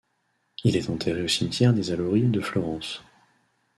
[0.63, 3.03] Il est enterré au cimetière des Allori de Florence.